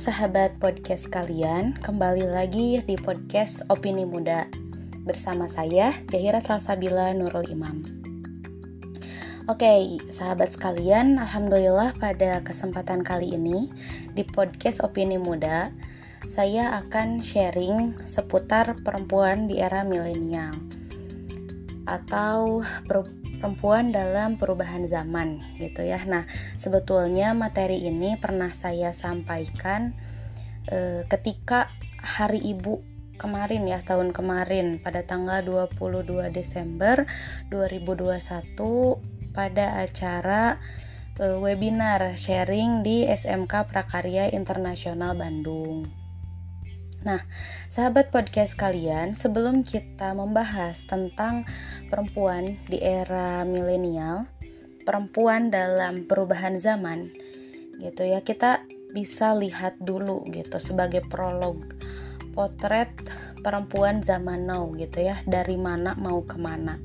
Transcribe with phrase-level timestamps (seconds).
[0.00, 4.48] sahabat podcast kalian, kembali lagi di podcast Opini Muda
[5.04, 7.84] bersama saya Jahira Salsabila Nurul Imam.
[9.44, 13.68] Oke, sahabat sekalian, alhamdulillah pada kesempatan kali ini
[14.16, 15.68] di podcast Opini Muda
[16.32, 20.56] saya akan sharing seputar perempuan di era milenial
[21.84, 22.64] atau
[23.40, 26.04] perempuan dalam perubahan zaman gitu ya.
[26.04, 26.28] Nah,
[26.60, 29.96] sebetulnya materi ini pernah saya sampaikan
[30.68, 31.72] e, ketika
[32.04, 32.84] Hari Ibu
[33.16, 37.08] kemarin ya, tahun kemarin pada tanggal 22 Desember
[37.48, 40.60] 2021 pada acara
[41.16, 45.99] e, webinar sharing di SMK Prakarya Internasional Bandung.
[47.00, 47.24] Nah,
[47.72, 51.48] sahabat podcast kalian, sebelum kita membahas tentang
[51.88, 54.28] perempuan di era milenial,
[54.84, 57.08] perempuan dalam perubahan zaman,
[57.80, 61.72] gitu ya, kita bisa lihat dulu gitu sebagai prolog
[62.36, 62.92] potret
[63.40, 66.76] perempuan zaman now gitu ya, dari mana mau ke mana,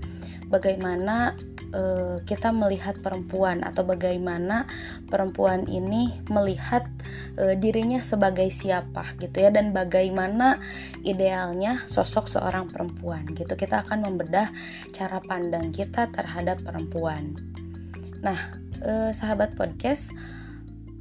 [0.47, 1.35] bagaimana
[1.75, 4.63] uh, kita melihat perempuan atau bagaimana
[5.11, 6.87] perempuan ini melihat
[7.35, 10.63] uh, dirinya sebagai siapa gitu ya dan bagaimana
[11.03, 13.59] idealnya sosok seorang perempuan gitu.
[13.59, 14.49] Kita akan membedah
[14.95, 17.35] cara pandang kita terhadap perempuan.
[18.23, 18.39] Nah
[18.81, 20.07] uh, sahabat podcast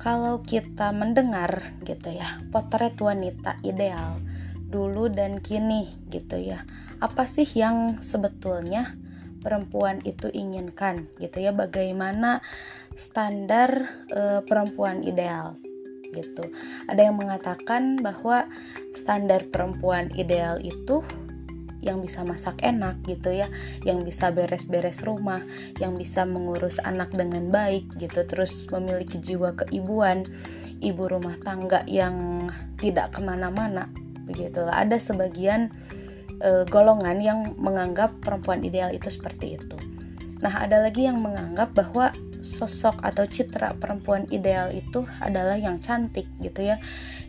[0.04, 4.20] kalau kita mendengar gitu ya potret wanita ideal
[4.68, 6.66] dulu dan kini gitu ya
[6.98, 8.98] apa sih yang sebetulnya
[9.44, 11.52] perempuan itu inginkan gitu ya.
[11.52, 12.40] Bagaimana
[12.96, 15.60] standar e, perempuan ideal
[16.14, 16.48] gitu.
[16.88, 18.48] Ada yang mengatakan bahwa
[18.94, 21.02] standar perempuan ideal itu
[21.84, 23.52] yang bisa masak enak gitu ya,
[23.84, 25.44] yang bisa beres-beres rumah,
[25.76, 30.24] yang bisa mengurus anak dengan baik gitu, terus memiliki jiwa keibuan,
[30.80, 32.48] ibu rumah tangga yang
[32.80, 33.92] tidak ke mana-mana,
[34.24, 34.80] begitulah.
[34.80, 35.68] Ada sebagian
[36.44, 39.76] e, golongan yang menganggap perempuan ideal itu seperti itu.
[40.44, 42.12] Nah, ada lagi yang menganggap bahwa
[42.44, 46.76] sosok atau citra perempuan ideal itu adalah yang cantik gitu ya,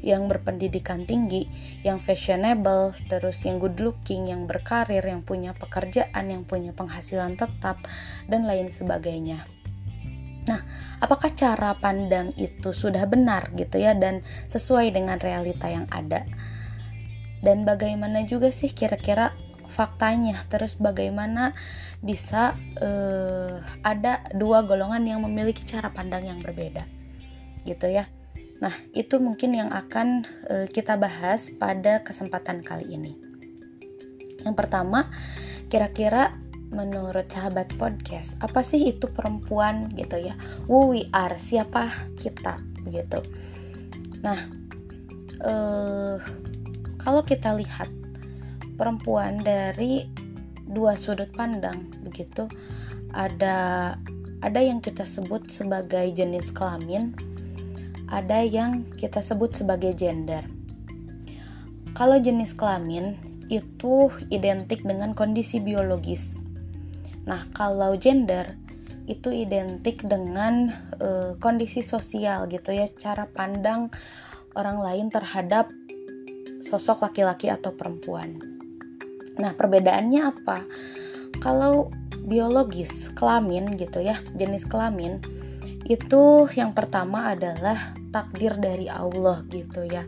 [0.04, 1.48] yang berpendidikan tinggi,
[1.88, 7.80] yang fashionable, terus yang good looking, yang berkarir, yang punya pekerjaan, yang punya penghasilan tetap
[8.28, 9.48] dan lain sebagainya.
[10.46, 10.62] Nah,
[11.02, 14.22] apakah cara pandang itu sudah benar gitu ya dan
[14.52, 16.28] sesuai dengan realita yang ada?
[17.46, 19.38] Dan bagaimana juga sih kira-kira
[19.70, 20.42] faktanya?
[20.50, 21.54] Terus bagaimana
[22.02, 26.90] bisa uh, ada dua golongan yang memiliki cara pandang yang berbeda?
[27.62, 28.10] Gitu ya.
[28.62, 33.14] Nah itu mungkin yang akan uh, kita bahas pada kesempatan kali ini.
[34.42, 35.14] Yang pertama
[35.70, 36.34] kira-kira
[36.74, 39.94] menurut sahabat podcast apa sih itu perempuan?
[39.94, 40.34] Gitu ya.
[40.66, 41.38] Who we are?
[41.38, 42.58] Siapa kita?
[42.86, 43.22] Begitu.
[44.26, 44.66] Nah
[45.44, 46.18] uh,
[47.06, 47.88] kalau kita lihat
[48.76, 50.10] perempuan dari
[50.66, 52.50] dua sudut pandang begitu
[53.14, 53.94] ada
[54.42, 57.14] ada yang kita sebut sebagai jenis kelamin
[58.10, 60.46] ada yang kita sebut sebagai gender.
[61.98, 63.18] Kalau jenis kelamin
[63.50, 66.42] itu identik dengan kondisi biologis.
[67.26, 68.58] Nah kalau gender
[69.06, 73.94] itu identik dengan e, kondisi sosial gitu ya cara pandang
[74.58, 75.70] orang lain terhadap
[76.76, 78.40] sosok laki-laki atau perempuan.
[79.40, 80.64] Nah, perbedaannya apa?
[81.44, 81.92] Kalau
[82.26, 85.20] biologis kelamin gitu ya, jenis kelamin
[85.86, 90.02] itu yang pertama adalah takdir dari Allah gitu ya.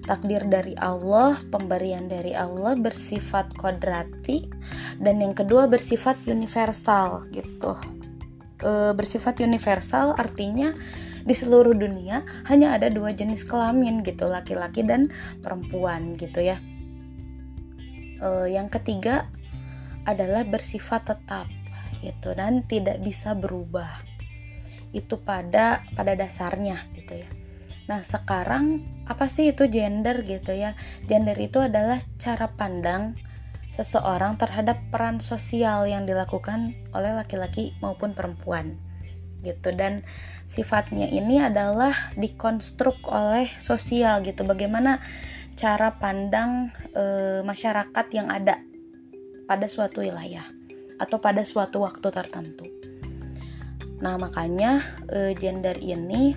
[0.00, 4.48] Takdir dari Allah, pemberian dari Allah bersifat kodrati
[4.96, 7.76] dan yang kedua bersifat universal gitu.
[8.64, 10.72] E, bersifat universal artinya
[11.24, 16.58] di seluruh dunia hanya ada dua jenis kelamin gitu laki-laki dan perempuan gitu ya.
[18.20, 19.28] Uh, yang ketiga
[20.04, 21.48] adalah bersifat tetap
[22.00, 24.04] gitu dan tidak bisa berubah.
[24.90, 27.28] Itu pada pada dasarnya gitu ya.
[27.86, 30.76] Nah sekarang apa sih itu gender gitu ya?
[31.06, 33.16] Gender itu adalah cara pandang
[33.74, 38.89] seseorang terhadap peran sosial yang dilakukan oleh laki-laki maupun perempuan
[39.40, 40.04] gitu dan
[40.44, 45.00] sifatnya ini adalah dikonstruk oleh sosial gitu bagaimana
[45.56, 47.04] cara pandang e,
[47.44, 48.60] masyarakat yang ada
[49.44, 50.44] pada suatu wilayah
[51.00, 52.64] atau pada suatu waktu tertentu.
[54.00, 56.32] Nah, makanya e, gender ini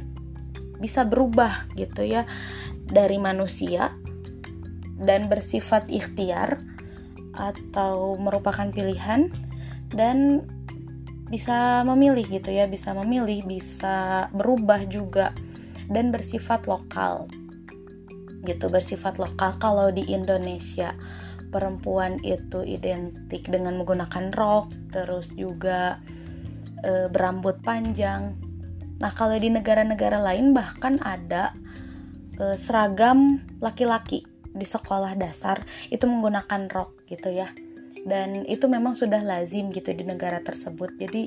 [0.79, 2.27] bisa berubah gitu ya
[2.83, 3.95] dari manusia
[4.99, 6.59] dan bersifat ikhtiar
[7.33, 9.31] atau merupakan pilihan
[9.95, 10.43] dan
[11.33, 15.33] bisa memilih gitu ya, bisa memilih, bisa berubah juga
[15.89, 17.25] dan bersifat lokal.
[18.45, 19.57] Gitu bersifat lokal.
[19.57, 20.93] Kalau di Indonesia
[21.49, 25.97] perempuan itu identik dengan menggunakan rok terus juga
[26.85, 28.37] e, berambut panjang.
[29.01, 31.49] Nah kalau di negara-negara lain bahkan ada
[32.37, 34.21] e, seragam laki-laki
[34.53, 37.49] di sekolah dasar itu menggunakan rok gitu ya
[38.03, 40.95] dan itu memang sudah lazim gitu di negara tersebut.
[40.99, 41.23] Jadi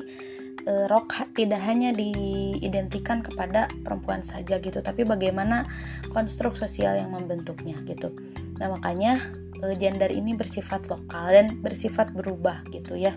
[0.64, 5.64] e, rok tidak hanya diidentikan kepada perempuan saja gitu tapi bagaimana
[6.12, 8.12] konstruk sosial yang membentuknya gitu.
[8.60, 9.32] Nah makanya
[9.64, 13.16] e, gender ini bersifat lokal dan bersifat berubah gitu ya.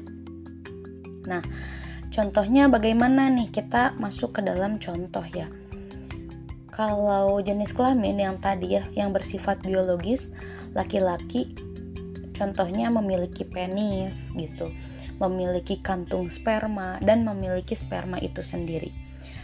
[1.28, 1.44] Nah
[2.10, 5.52] contohnya bagaimana nih kita masuk ke dalam contoh ya.
[6.72, 10.32] Kalau jenis kelamin yang tadi ya yang bersifat biologis
[10.72, 11.52] laki-laki
[12.40, 14.72] contohnya memiliki penis gitu
[15.20, 18.96] memiliki kantung sperma dan memiliki sperma itu sendiri.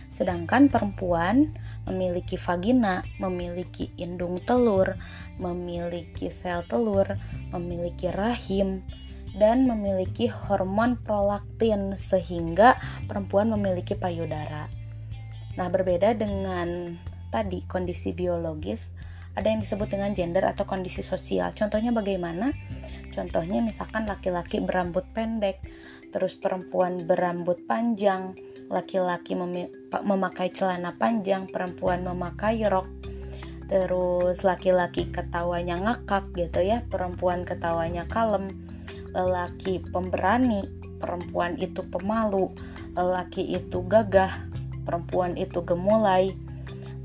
[0.07, 1.51] Sedangkan perempuan
[1.83, 4.95] memiliki vagina, memiliki indung telur,
[5.35, 7.19] memiliki sel telur,
[7.51, 8.87] memiliki rahim,
[9.35, 12.79] dan memiliki hormon prolaktin sehingga
[13.11, 14.71] perempuan memiliki payudara.
[15.59, 16.95] Nah, berbeda dengan
[17.27, 18.87] tadi kondisi biologis,
[19.35, 21.51] ada yang disebut dengan gender atau kondisi sosial.
[21.51, 22.55] Contohnya bagaimana?
[23.11, 25.59] Contohnya misalkan laki-laki berambut pendek,
[26.11, 28.35] terus perempuan berambut panjang,
[28.71, 29.35] laki-laki
[30.03, 32.87] memakai celana panjang, perempuan memakai rok.
[33.67, 38.47] Terus laki-laki ketawanya ngakak gitu ya, perempuan ketawanya kalem.
[39.11, 40.63] Lelaki pemberani,
[40.99, 42.51] perempuan itu pemalu,
[42.95, 44.47] lelaki itu gagah,
[44.87, 46.35] perempuan itu gemulai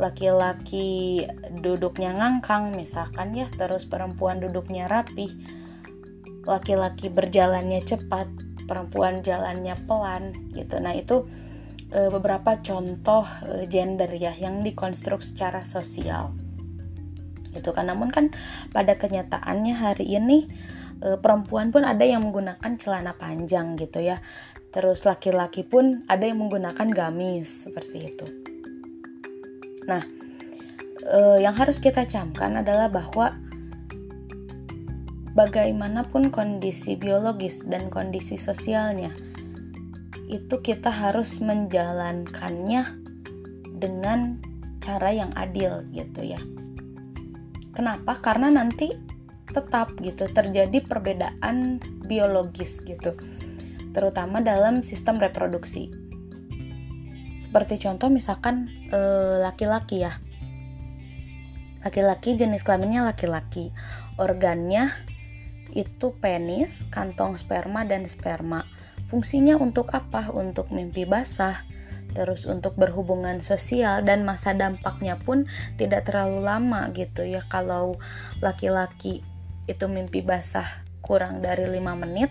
[0.00, 1.29] laki-laki
[1.61, 5.29] duduknya ngangkang misalkan ya terus perempuan duduknya rapih
[6.49, 8.26] laki-laki berjalannya cepat
[8.64, 10.79] perempuan jalannya pelan gitu.
[10.81, 11.29] Nah itu
[11.93, 16.32] e, beberapa contoh e, gender ya yang dikonstruk secara sosial.
[17.50, 18.31] Itu kan namun kan
[18.70, 20.47] pada kenyataannya hari ini
[21.02, 24.23] e, perempuan pun ada yang menggunakan celana panjang gitu ya.
[24.70, 28.39] Terus laki-laki pun ada yang menggunakan gamis seperti itu
[29.88, 30.02] Nah,
[31.06, 33.36] eh, yang harus kita camkan adalah bahwa
[35.32, 39.14] bagaimanapun kondisi biologis dan kondisi sosialnya,
[40.30, 42.86] itu kita harus menjalankannya
[43.80, 44.38] dengan
[44.82, 46.40] cara yang adil gitu ya.
[47.74, 48.18] Kenapa?
[48.18, 48.92] Karena nanti
[49.50, 53.14] tetap gitu terjadi perbedaan biologis gitu.
[53.90, 55.90] Terutama dalam sistem reproduksi.
[57.50, 60.23] Seperti contoh misalkan eh, laki-laki ya.
[61.82, 63.75] Laki-laki jenis kelaminnya laki-laki.
[64.23, 64.94] Organnya
[65.75, 68.70] itu penis, kantong sperma dan sperma.
[69.11, 70.31] Fungsinya untuk apa?
[70.31, 71.67] Untuk mimpi basah,
[72.14, 77.43] terus untuk berhubungan sosial dan masa dampaknya pun tidak terlalu lama gitu ya.
[77.50, 77.99] Kalau
[78.38, 79.26] laki-laki
[79.67, 82.31] itu mimpi basah kurang dari 5 menit,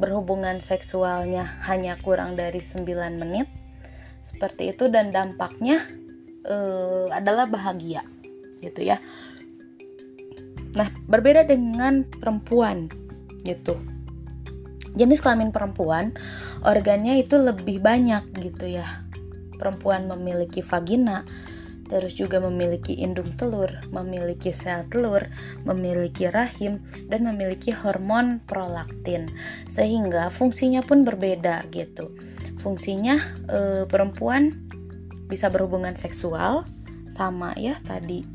[0.00, 3.48] berhubungan seksualnya hanya kurang dari 9 menit,
[4.36, 5.88] seperti itu dan dampaknya
[6.44, 8.04] uh, adalah bahagia
[8.60, 9.00] gitu ya.
[10.76, 12.92] Nah berbeda dengan perempuan
[13.48, 13.80] gitu.
[14.92, 16.12] Jenis kelamin perempuan
[16.60, 19.08] organnya itu lebih banyak gitu ya.
[19.56, 21.24] Perempuan memiliki vagina
[21.86, 25.22] terus juga memiliki indung telur, memiliki sel telur,
[25.62, 29.30] memiliki rahim, dan memiliki hormon prolaktin,
[29.70, 32.10] sehingga fungsinya pun berbeda gitu
[32.66, 34.66] fungsinya e, perempuan
[35.30, 36.66] bisa berhubungan seksual
[37.14, 38.26] sama ya tadi.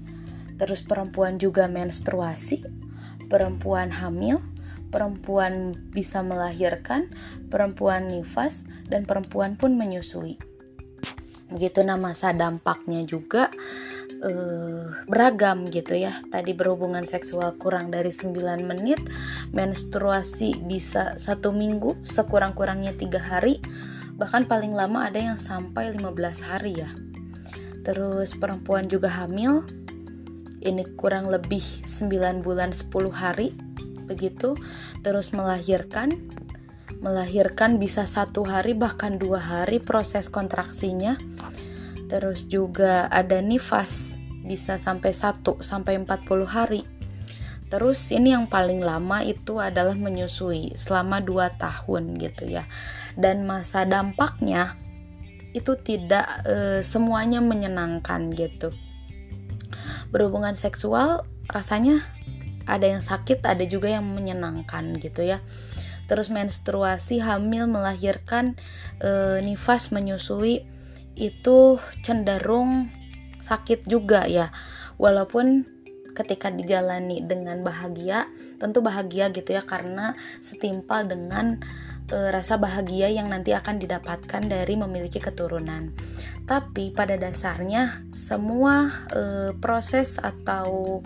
[0.56, 2.64] Terus perempuan juga menstruasi
[3.28, 4.40] perempuan hamil
[4.92, 7.08] perempuan bisa melahirkan
[7.48, 10.36] perempuan nifas dan perempuan pun menyusui.
[11.52, 13.52] Begitu nah masa dampaknya juga
[14.24, 16.20] uh, beragam gitu ya.
[16.28, 18.36] Tadi berhubungan seksual kurang dari 9
[18.68, 19.00] menit
[19.56, 23.64] menstruasi bisa satu minggu sekurang-kurangnya tiga hari
[24.22, 26.94] bahkan paling lama ada yang sampai 15 hari ya.
[27.82, 29.66] Terus perempuan juga hamil.
[30.62, 33.58] Ini kurang lebih 9 bulan 10 hari
[34.06, 34.54] begitu.
[35.01, 36.30] Terus melahirkan.
[37.01, 41.18] Melahirkan bisa satu hari bahkan dua hari proses kontraksinya.
[42.06, 44.13] Terus juga ada nifas
[44.46, 46.86] bisa sampai 1 sampai 40 hari.
[47.74, 52.70] Terus ini yang paling lama itu adalah menyusui selama 2 tahun gitu ya.
[53.18, 54.75] Dan masa dampaknya
[55.51, 58.72] itu tidak e, semuanya menyenangkan gitu.
[60.12, 62.08] Berhubungan seksual rasanya
[62.68, 65.44] ada yang sakit, ada juga yang menyenangkan gitu ya.
[66.08, 68.56] Terus menstruasi, hamil, melahirkan,
[69.00, 70.63] e, nifas, menyusui
[71.15, 72.88] itu cenderung
[73.44, 74.53] sakit juga ya
[74.96, 75.68] walaupun
[76.12, 78.27] ketika dijalani dengan bahagia
[78.60, 81.63] tentu bahagia gitu ya karena setimpal dengan
[82.12, 85.96] e, rasa bahagia yang nanti akan didapatkan dari memiliki keturunan.
[86.44, 91.00] Tapi pada dasarnya semua e, proses atau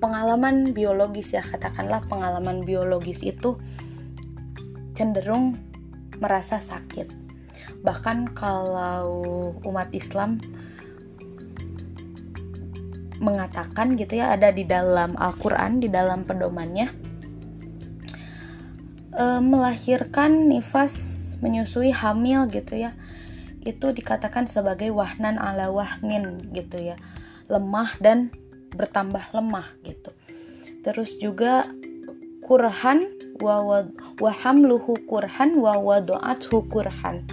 [0.00, 3.60] pengalaman biologis ya katakanlah pengalaman biologis itu
[4.96, 5.60] cenderung
[6.16, 7.12] merasa sakit.
[7.84, 10.40] Bahkan kalau umat Islam
[13.20, 17.05] mengatakan gitu ya ada di dalam Al-Qur'an di dalam pedomannya
[19.16, 20.94] e, melahirkan nifas
[21.40, 22.92] menyusui hamil gitu ya.
[23.64, 27.00] Itu dikatakan sebagai wahnan ala wahnin gitu ya.
[27.48, 28.30] Lemah dan
[28.76, 30.12] bertambah lemah gitu.
[30.84, 31.66] Terus juga
[32.44, 33.02] kurhan
[33.42, 33.82] wa
[34.22, 37.26] wahamluhu kurhan wa wadu'athu kurhan.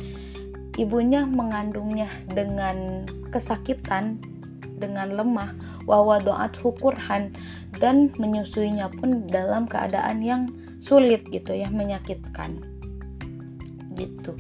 [0.74, 4.18] Ibunya mengandungnya dengan kesakitan
[4.82, 5.54] dengan lemah
[5.88, 7.32] wawa doat hukurhan
[7.78, 10.50] dan menyusuinya pun dalam keadaan yang
[10.84, 12.60] sulit gitu ya menyakitkan.
[13.96, 14.36] Gitu.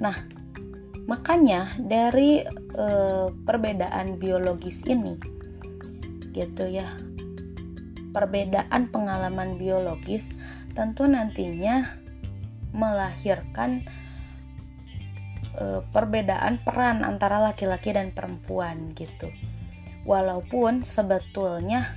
[0.00, 0.16] Nah
[1.04, 2.40] makanya dari
[2.72, 2.86] e,
[3.44, 5.20] perbedaan biologis ini
[6.32, 6.96] gitu ya
[8.16, 10.24] perbedaan pengalaman biologis
[10.72, 12.00] tentu nantinya
[12.72, 13.84] melahirkan
[15.52, 19.28] e, perbedaan peran antara laki-laki dan perempuan gitu.
[20.08, 21.96] Walaupun sebetulnya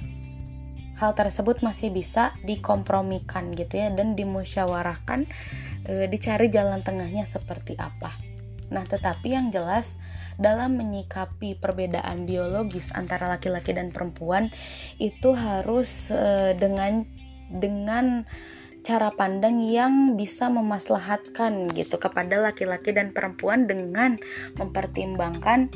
[0.97, 5.29] hal tersebut masih bisa dikompromikan gitu ya dan dimusyawarahkan
[5.85, 8.13] e, dicari jalan tengahnya seperti apa.
[8.67, 9.95] Nah, tetapi yang jelas
[10.35, 14.51] dalam menyikapi perbedaan biologis antara laki-laki dan perempuan
[14.99, 17.07] itu harus e, dengan
[17.47, 18.27] dengan
[18.83, 24.15] cara pandang yang bisa memaslahatkan gitu kepada laki-laki dan perempuan dengan
[24.55, 25.67] mempertimbangkan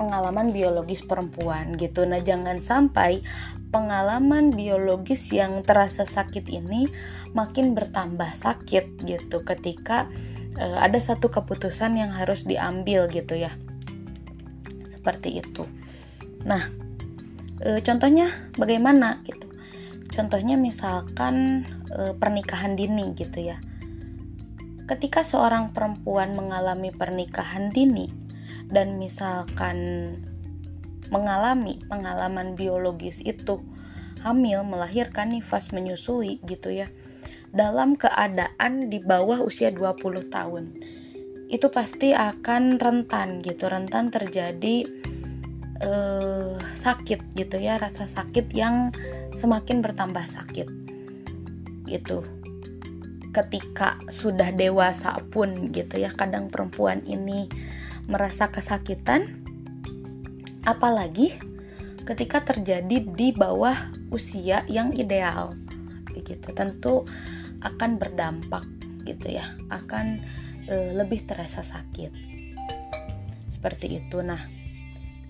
[0.00, 2.08] pengalaman biologis perempuan gitu.
[2.08, 3.20] Nah, jangan sampai
[3.70, 6.90] pengalaman biologis yang terasa sakit ini
[7.34, 10.10] makin bertambah sakit gitu ketika
[10.58, 13.54] e, ada satu keputusan yang harus diambil gitu ya.
[14.86, 15.64] Seperti itu.
[16.42, 16.68] Nah,
[17.62, 19.46] e, contohnya bagaimana gitu.
[20.10, 23.62] Contohnya misalkan e, pernikahan dini gitu ya.
[24.90, 28.10] Ketika seorang perempuan mengalami pernikahan dini,
[28.70, 29.78] dan misalkan
[31.10, 33.58] mengalami pengalaman biologis itu
[34.22, 36.88] hamil melahirkan nifas menyusui gitu ya
[37.50, 40.64] dalam keadaan di bawah usia 20 tahun.
[41.50, 44.86] Itu pasti akan rentan gitu rentan terjadi
[45.82, 48.94] eh, sakit gitu ya rasa sakit yang
[49.34, 50.68] semakin bertambah sakit
[51.90, 52.22] gitu.
[53.30, 57.50] Ketika sudah dewasa pun gitu ya kadang perempuan ini
[58.10, 59.39] merasa kesakitan,
[60.70, 61.34] apalagi
[62.06, 65.54] ketika terjadi di bawah usia yang ideal.
[66.10, 67.06] Begitu, tentu
[67.62, 68.66] akan berdampak
[69.06, 70.22] gitu ya, akan
[70.66, 72.10] e, lebih terasa sakit.
[73.54, 74.18] Seperti itu.
[74.24, 74.40] Nah,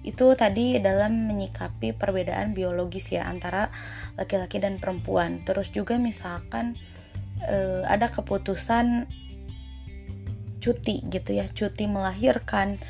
[0.01, 3.69] itu tadi dalam menyikapi perbedaan biologis ya antara
[4.17, 5.45] laki-laki dan perempuan.
[5.45, 6.81] Terus juga misalkan
[7.45, 9.05] e, ada keputusan
[10.61, 12.81] cuti gitu ya, cuti melahirkan,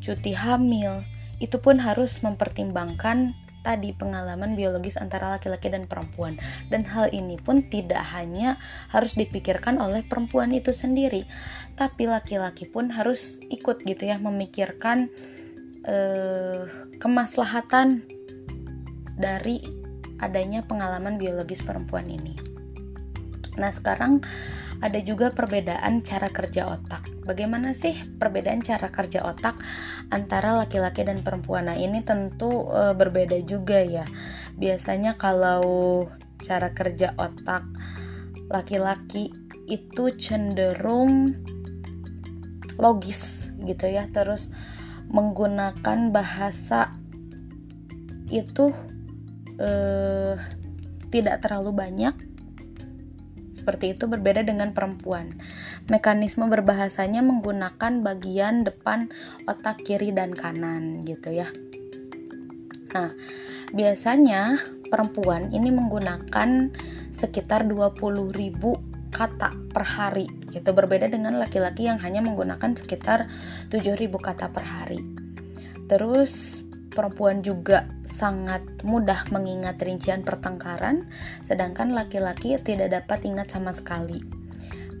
[0.00, 1.04] cuti hamil,
[1.40, 6.40] itu pun harus mempertimbangkan tadi pengalaman biologis antara laki-laki dan perempuan.
[6.72, 8.56] Dan hal ini pun tidak hanya
[8.88, 11.28] harus dipikirkan oleh perempuan itu sendiri
[11.76, 15.08] tapi laki-laki pun harus ikut gitu ya memikirkan
[15.84, 16.64] eh,
[17.00, 18.04] kemaslahatan
[19.16, 19.60] dari
[20.20, 22.36] adanya pengalaman biologis perempuan ini.
[23.56, 24.20] Nah sekarang
[24.80, 27.04] ada juga perbedaan cara kerja otak.
[27.28, 29.60] Bagaimana sih perbedaan cara kerja otak
[30.08, 31.68] antara laki-laki dan perempuan?
[31.68, 34.08] Nah, ini tentu e, berbeda juga ya.
[34.56, 36.08] Biasanya kalau
[36.40, 37.68] cara kerja otak
[38.48, 39.30] laki-laki
[39.68, 41.36] itu cenderung
[42.80, 44.08] logis gitu ya.
[44.08, 44.48] Terus
[45.12, 46.96] menggunakan bahasa
[48.30, 48.70] itu
[49.58, 50.38] eh,
[51.10, 52.14] tidak terlalu banyak
[53.60, 55.36] seperti itu berbeda dengan perempuan.
[55.92, 59.12] Mekanisme berbahasanya menggunakan bagian depan
[59.44, 61.52] otak kiri dan kanan gitu ya.
[62.96, 63.12] Nah,
[63.76, 66.72] biasanya perempuan ini menggunakan
[67.12, 73.30] sekitar 20.000 kata per hari gitu berbeda dengan laki-laki yang hanya menggunakan sekitar
[73.68, 74.98] 7.000 kata per hari.
[75.90, 81.06] Terus perempuan juga sangat mudah mengingat rincian pertengkaran,
[81.46, 84.20] sedangkan laki-laki tidak dapat ingat sama sekali.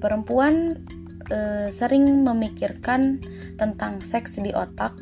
[0.00, 0.80] Perempuan
[1.28, 3.20] e, sering memikirkan
[3.60, 4.96] tentang seks di otak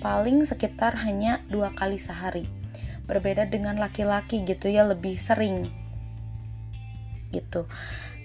[0.00, 2.46] paling sekitar hanya dua kali sehari.
[3.06, 5.70] berbeda dengan laki-laki gitu ya lebih sering
[7.30, 7.70] gitu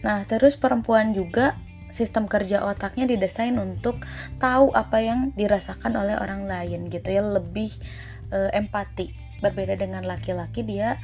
[0.01, 1.53] nah terus perempuan juga
[1.91, 4.01] sistem kerja otaknya didesain untuk
[4.41, 7.71] tahu apa yang dirasakan oleh orang lain gitu ya lebih
[8.31, 10.97] e, empati berbeda dengan laki-laki dia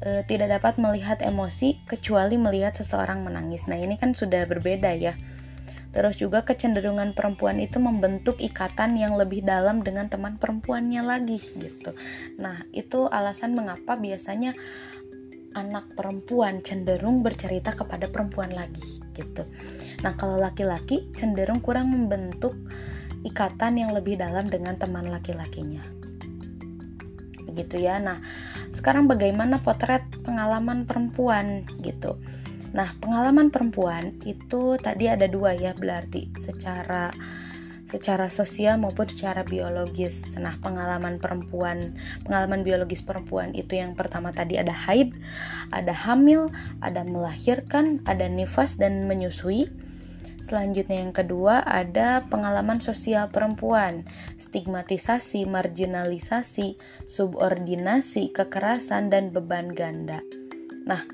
[0.00, 5.14] e, tidak dapat melihat emosi kecuali melihat seseorang menangis nah ini kan sudah berbeda ya
[5.90, 11.98] Terus juga kecenderungan perempuan itu membentuk ikatan yang lebih dalam dengan teman perempuannya lagi gitu.
[12.38, 14.54] Nah, itu alasan mengapa biasanya
[15.58, 19.42] anak perempuan cenderung bercerita kepada perempuan lagi gitu.
[20.00, 22.56] Nah, kalau laki-laki cenderung kurang membentuk
[23.24, 25.84] ikatan yang lebih dalam dengan teman laki-lakinya.
[27.44, 28.00] Begitu ya.
[28.00, 28.20] Nah,
[28.72, 32.16] sekarang bagaimana potret pengalaman perempuan gitu.
[32.70, 37.10] Nah, pengalaman perempuan itu tadi ada dua ya, berarti secara
[37.90, 40.38] secara sosial maupun secara biologis.
[40.38, 45.18] Nah, pengalaman perempuan, pengalaman biologis perempuan itu yang pertama tadi ada haid,
[45.74, 49.66] ada hamil, ada melahirkan, ada nifas dan menyusui.
[50.40, 54.08] Selanjutnya yang kedua ada pengalaman sosial perempuan,
[54.40, 56.80] stigmatisasi, marginalisasi,
[57.12, 60.24] subordinasi, kekerasan dan beban ganda.
[60.88, 61.04] Nah,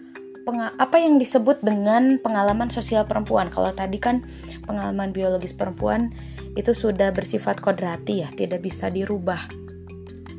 [0.54, 3.50] apa yang disebut dengan pengalaman sosial perempuan.
[3.50, 4.22] Kalau tadi kan
[4.62, 6.14] pengalaman biologis perempuan
[6.54, 9.42] itu sudah bersifat kodrati ya, tidak bisa dirubah.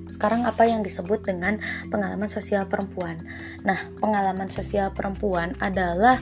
[0.08, 1.62] Sekarang apa yang disebut dengan
[1.94, 3.22] pengalaman sosial perempuan?
[3.62, 6.18] Nah, pengalaman sosial perempuan adalah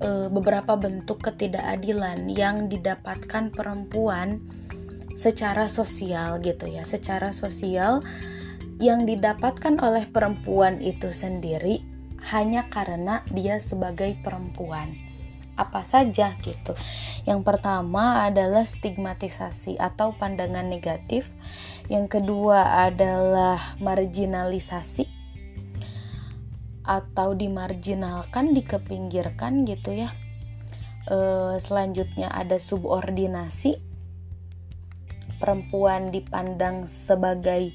[0.00, 4.40] e, beberapa bentuk ketidakadilan yang didapatkan perempuan
[5.20, 8.00] secara sosial gitu ya, secara sosial
[8.80, 11.84] yang didapatkan oleh perempuan itu sendiri
[12.32, 14.96] hanya karena dia sebagai perempuan.
[15.60, 16.72] Apa saja gitu.
[17.28, 21.36] Yang pertama adalah stigmatisasi atau pandangan negatif.
[21.92, 25.19] Yang kedua adalah marginalisasi
[26.84, 30.10] atau dimarginalkan, dikepinggirkan gitu ya.
[31.06, 31.18] E,
[31.60, 33.76] selanjutnya ada subordinasi.
[35.40, 37.72] Perempuan dipandang sebagai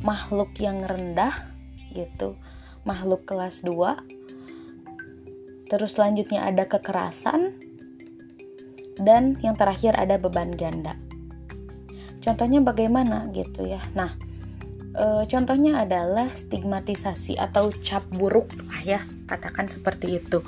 [0.00, 1.52] makhluk yang rendah
[1.92, 2.36] gitu
[2.88, 7.60] makhluk kelas 2 terus selanjutnya ada kekerasan
[8.96, 10.96] dan yang terakhir ada beban ganda
[12.24, 14.16] contohnya bagaimana gitu ya nah
[14.94, 20.42] e, contohnya adalah stigmatisasi atau cap buruk lah ya katakan seperti itu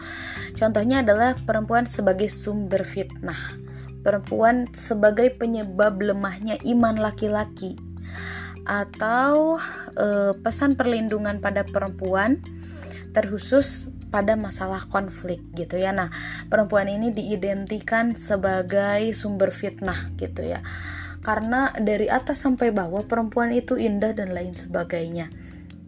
[0.59, 3.59] contohnya adalah perempuan sebagai sumber fitnah
[4.02, 7.78] perempuan sebagai penyebab lemahnya iman laki-laki
[8.62, 9.59] atau
[9.94, 12.38] e, pesan perlindungan pada perempuan
[13.12, 15.90] terkhusus pada masalah konflik gitu ya.
[15.96, 16.12] Nah,
[16.52, 20.61] perempuan ini diidentikan sebagai sumber fitnah gitu ya.
[21.22, 25.30] Karena dari atas sampai bawah perempuan itu indah dan lain sebagainya.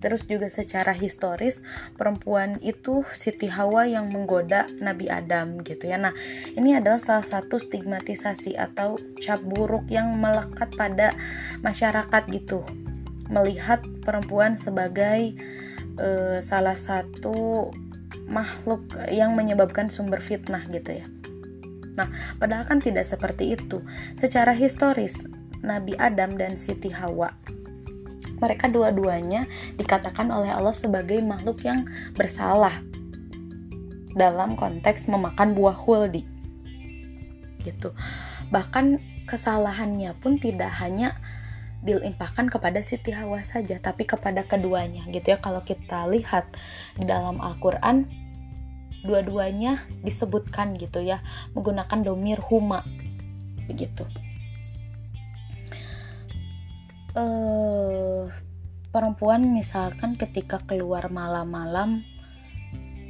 [0.05, 1.65] Terus juga secara historis
[1.97, 5.97] perempuan itu Siti Hawa yang menggoda Nabi Adam gitu ya.
[5.97, 6.13] Nah,
[6.53, 11.17] ini adalah salah satu stigmatisasi atau cap buruk yang melekat pada
[11.65, 12.61] masyarakat gitu.
[13.33, 15.41] Melihat perempuan sebagai
[15.97, 17.73] uh, salah satu
[18.29, 21.09] makhluk yang menyebabkan sumber fitnah gitu ya.
[21.95, 22.11] Nah,
[22.43, 23.83] padahal kan tidak seperti itu.
[24.19, 25.15] Secara historis,
[25.65, 27.33] Nabi Adam dan Siti Hawa
[28.39, 29.49] mereka dua-duanya
[29.81, 32.85] dikatakan oleh Allah sebagai makhluk yang bersalah
[34.13, 36.23] dalam konteks memakan buah huldi
[37.65, 37.97] gitu
[38.53, 41.17] bahkan kesalahannya pun tidak hanya
[41.85, 46.49] dilimpahkan kepada Siti Hawa saja tapi kepada keduanya gitu ya kalau kita lihat
[46.97, 48.09] di dalam Al-Qur'an
[49.05, 51.21] dua-duanya disebutkan gitu ya
[51.53, 52.83] menggunakan domir huma
[53.69, 54.09] begitu.
[57.15, 58.27] Uh,
[58.91, 62.03] perempuan misalkan ketika keluar malam-malam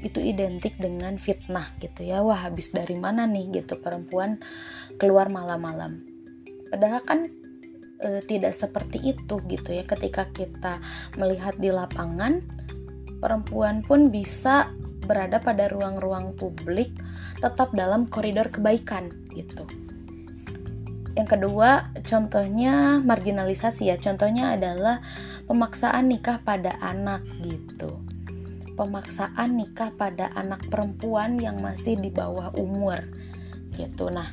[0.04, 2.20] itu identik dengan fitnah gitu ya.
[2.20, 4.37] Wah habis dari mana nih gitu perempuan
[5.00, 6.04] keluar malam-malam.
[6.68, 7.20] Padahal kan
[8.04, 9.88] e, tidak seperti itu gitu ya.
[9.88, 10.76] Ketika kita
[11.16, 12.44] melihat di lapangan
[13.24, 14.68] perempuan pun bisa
[15.04, 16.92] berada pada ruang-ruang publik
[17.38, 19.68] tetap dalam koridor kebaikan gitu
[21.14, 23.96] yang kedua, contohnya marginalisasi ya.
[24.02, 24.98] Contohnya adalah
[25.46, 28.02] pemaksaan nikah pada anak gitu.
[28.74, 32.98] Pemaksaan nikah pada anak perempuan yang masih di bawah umur
[33.78, 34.10] gitu.
[34.10, 34.26] Nah,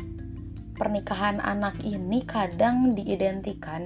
[0.73, 3.85] pernikahan anak ini kadang diidentikan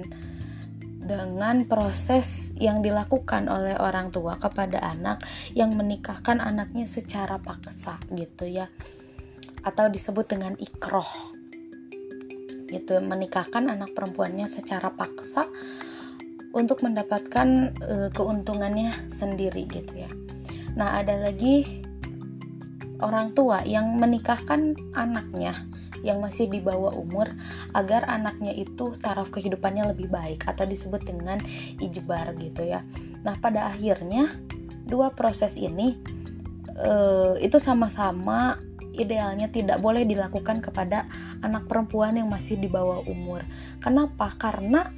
[1.06, 5.22] dengan proses yang dilakukan oleh orang tua kepada anak
[5.54, 8.66] yang menikahkan anaknya secara paksa gitu ya
[9.62, 11.34] atau disebut dengan ikroh
[12.66, 15.46] gitu menikahkan anak perempuannya secara paksa
[16.50, 20.10] untuk mendapatkan uh, keuntungannya sendiri gitu ya.
[20.72, 21.84] Nah, ada lagi
[23.04, 25.68] orang tua yang menikahkan anaknya
[26.06, 27.26] yang masih di bawah umur
[27.74, 31.42] agar anaknya itu taraf kehidupannya lebih baik atau disebut dengan
[31.82, 32.86] ijbar gitu ya.
[33.26, 34.30] Nah, pada akhirnya
[34.86, 35.98] dua proses ini
[36.78, 38.62] uh, itu sama-sama
[38.96, 41.04] idealnya tidak boleh dilakukan kepada
[41.44, 43.44] anak perempuan yang masih di bawah umur.
[43.82, 44.32] Kenapa?
[44.40, 44.88] Karena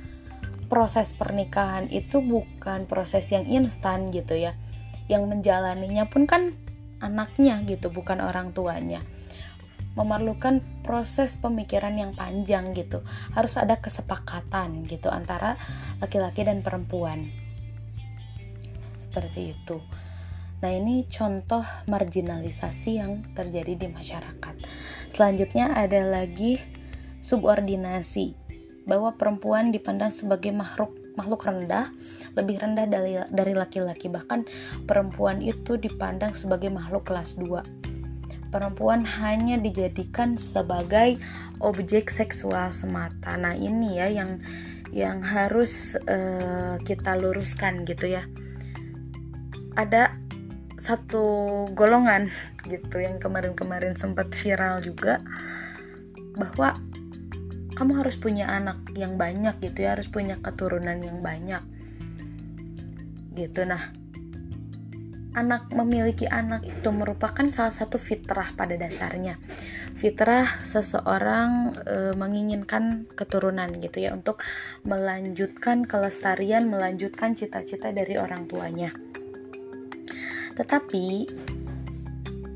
[0.70, 4.54] proses pernikahan itu bukan proses yang instan gitu ya.
[5.10, 6.54] Yang menjalaninya pun kan
[7.02, 9.02] anaknya gitu, bukan orang tuanya.
[9.98, 13.02] Memerlukan proses pemikiran yang panjang gitu.
[13.34, 15.58] Harus ada kesepakatan gitu antara
[15.98, 17.34] laki-laki dan perempuan.
[19.02, 19.82] Seperti itu.
[20.58, 24.54] Nah, ini contoh marginalisasi yang terjadi di masyarakat.
[25.10, 26.58] Selanjutnya ada lagi
[27.22, 28.34] subordinasi,
[28.88, 31.92] bahwa perempuan dipandang sebagai makhluk makhluk rendah,
[32.32, 34.08] lebih rendah dari dari laki-laki.
[34.08, 34.48] Bahkan
[34.88, 37.97] perempuan itu dipandang sebagai makhluk kelas 2.
[38.48, 41.20] Perempuan hanya dijadikan sebagai
[41.60, 43.36] objek seksual semata.
[43.36, 44.40] Nah, ini ya yang
[44.88, 48.24] yang harus uh, kita luruskan gitu ya.
[49.76, 50.16] Ada
[50.78, 52.30] satu golongan
[52.72, 55.20] gitu yang kemarin-kemarin sempat viral juga
[56.38, 56.78] bahwa
[57.74, 61.62] kamu harus punya anak yang banyak gitu ya harus punya keturunan yang banyak
[63.38, 63.94] gitu nah
[65.36, 69.36] anak memiliki anak itu merupakan salah satu fitrah pada dasarnya
[69.98, 74.40] fitrah seseorang e, menginginkan keturunan gitu ya untuk
[74.88, 78.94] melanjutkan kelestarian melanjutkan cita-cita dari orang tuanya
[80.56, 81.28] tetapi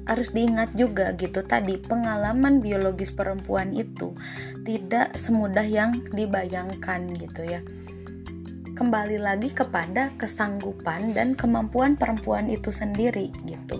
[0.06, 4.10] harus diingat juga gitu tadi pengalaman biologis perempuan itu
[4.66, 7.62] tidak semudah yang dibayangkan gitu ya.
[8.82, 13.78] Kembali lagi kepada kesanggupan dan kemampuan perempuan itu sendiri gitu.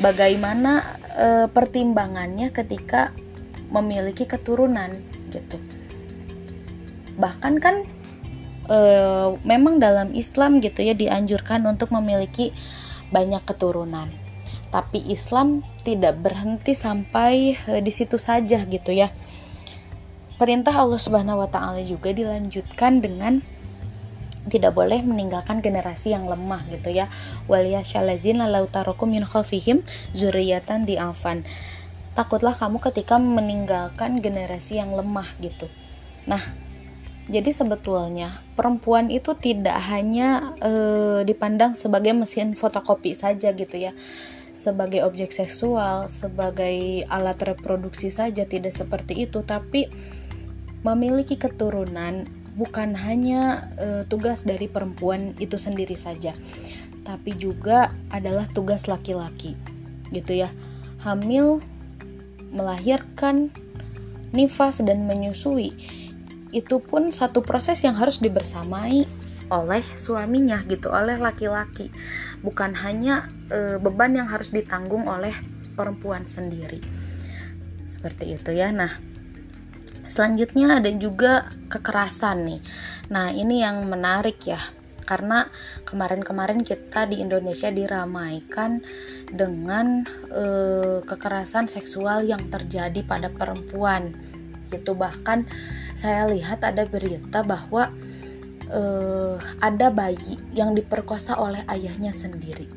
[0.00, 3.12] Bagaimana e, pertimbangannya ketika
[3.68, 5.04] memiliki keturunan
[5.36, 5.60] gitu.
[7.20, 7.84] Bahkan kan
[8.72, 12.56] uh, memang dalam Islam gitu ya dianjurkan untuk memiliki
[13.12, 14.08] banyak keturunan.
[14.72, 19.12] Tapi Islam tidak berhenti sampai uh, di situ saja gitu ya.
[20.40, 23.44] Perintah Allah Subhanahu wa taala juga dilanjutkan dengan
[24.48, 27.12] tidak boleh meninggalkan generasi yang lemah gitu ya.
[27.44, 29.84] Waliyashalazina law tarakum min khafihim
[30.16, 31.44] zuriyatan di'afan.
[32.16, 35.68] Takutlah kamu ketika meninggalkan generasi yang lemah gitu.
[36.24, 36.40] Nah,
[37.30, 40.72] jadi sebetulnya perempuan itu tidak hanya e,
[41.22, 43.92] dipandang sebagai mesin fotokopi saja gitu ya.
[44.56, 49.88] Sebagai objek seksual, sebagai alat reproduksi saja tidak seperti itu, tapi
[50.80, 52.24] memiliki keturunan
[52.56, 56.34] bukan hanya e, tugas dari perempuan itu sendiri saja,
[57.04, 59.56] tapi juga adalah tugas laki-laki.
[60.10, 60.50] Gitu ya.
[61.00, 61.64] Hamil
[62.50, 63.48] melahirkan
[64.34, 65.72] nifas dan menyusui
[66.50, 69.06] itu pun satu proses yang harus dibersamai
[69.50, 71.90] oleh suaminya gitu, oleh laki-laki.
[72.42, 75.34] Bukan hanya e, beban yang harus ditanggung oleh
[75.74, 76.82] perempuan sendiri.
[77.90, 78.70] Seperti itu ya.
[78.70, 79.09] Nah,
[80.10, 82.60] selanjutnya ada juga kekerasan nih.
[83.14, 84.58] Nah, ini yang menarik ya.
[85.06, 85.46] Karena
[85.82, 88.78] kemarin-kemarin kita di Indonesia diramaikan
[89.26, 90.44] dengan e,
[91.02, 94.14] kekerasan seksual yang terjadi pada perempuan.
[94.70, 95.50] Gitu bahkan
[95.98, 97.90] saya lihat ada berita bahwa
[98.70, 102.70] uh, ada bayi yang diperkosa oleh ayahnya sendiri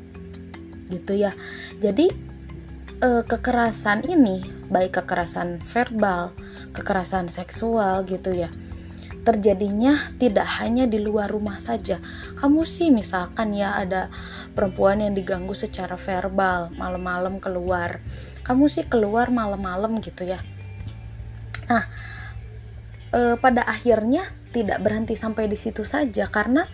[0.92, 1.32] gitu ya
[1.80, 2.12] jadi
[3.02, 6.30] uh, kekerasan ini baik kekerasan verbal
[6.76, 8.52] kekerasan seksual gitu ya
[9.24, 11.98] terjadinya tidak hanya di luar rumah saja.
[12.36, 14.12] Kamu sih misalkan ya ada
[14.52, 18.04] perempuan yang diganggu secara verbal malam-malam keluar.
[18.44, 20.44] Kamu sih keluar malam-malam gitu ya.
[21.72, 21.88] Nah,
[23.16, 26.68] e, pada akhirnya tidak berhenti sampai di situ saja karena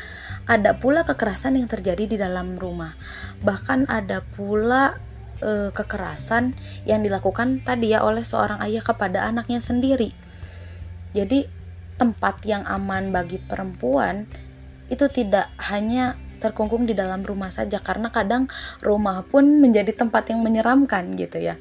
[0.50, 2.98] ada pula kekerasan yang terjadi di dalam rumah.
[3.46, 4.98] Bahkan ada pula
[5.40, 10.12] e, kekerasan yang dilakukan tadi ya oleh seorang ayah kepada anaknya sendiri.
[11.10, 11.48] Jadi
[12.00, 14.24] tempat yang aman bagi perempuan
[14.88, 18.48] itu tidak hanya terkungkung di dalam rumah saja karena kadang
[18.80, 21.60] rumah pun menjadi tempat yang menyeramkan gitu ya.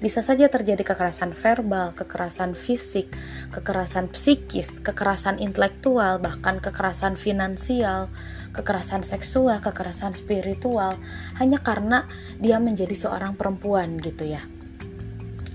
[0.00, 3.12] Bisa saja terjadi kekerasan verbal, kekerasan fisik,
[3.52, 8.08] kekerasan psikis, kekerasan intelektual, bahkan kekerasan finansial,
[8.56, 10.96] kekerasan seksual, kekerasan spiritual
[11.36, 12.08] hanya karena
[12.40, 14.40] dia menjadi seorang perempuan gitu ya.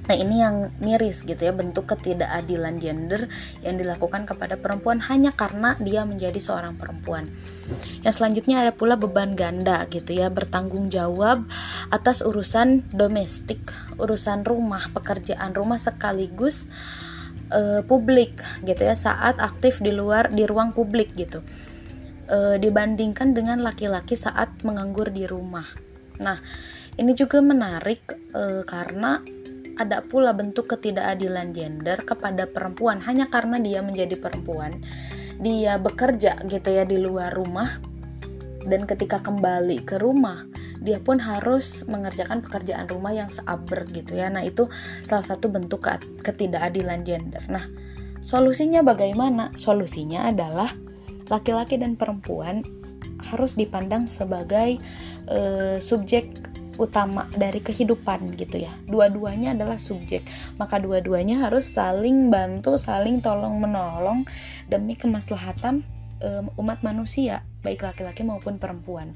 [0.05, 3.25] Nah, ini yang miris gitu ya, bentuk ketidakadilan gender
[3.65, 7.33] yang dilakukan kepada perempuan hanya karena dia menjadi seorang perempuan.
[8.05, 11.49] Yang selanjutnya ada pula beban ganda gitu ya, bertanggung jawab
[11.89, 16.69] atas urusan domestik, urusan rumah, pekerjaan rumah sekaligus
[17.49, 21.41] uh, publik gitu ya saat aktif di luar di ruang publik gitu.
[22.25, 25.65] Uh, dibandingkan dengan laki-laki saat menganggur di rumah.
[26.21, 26.41] Nah,
[26.97, 29.21] ini juga menarik uh, karena
[29.75, 34.79] ada pula bentuk ketidakadilan gender kepada perempuan hanya karena dia menjadi perempuan.
[35.39, 37.79] Dia bekerja gitu ya di luar rumah
[38.65, 40.47] dan ketika kembali ke rumah
[40.85, 44.29] dia pun harus mengerjakan pekerjaan rumah yang seaber gitu ya.
[44.29, 44.69] Nah, itu
[45.01, 45.81] salah satu bentuk
[46.21, 47.41] ketidakadilan gender.
[47.49, 47.65] Nah,
[48.21, 49.49] solusinya bagaimana?
[49.57, 50.77] Solusinya adalah
[51.25, 52.61] laki-laki dan perempuan
[53.33, 54.77] harus dipandang sebagai
[55.25, 58.73] uh, subjek utama dari kehidupan gitu ya.
[58.87, 60.27] Dua-duanya adalah subjek,
[60.59, 64.27] maka dua-duanya harus saling bantu, saling tolong menolong
[64.67, 65.87] demi kemaslahatan
[66.21, 69.15] um, umat manusia, baik laki-laki maupun perempuan.